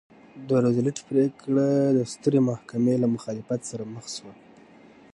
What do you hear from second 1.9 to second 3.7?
د سترې محکمې له مخالفت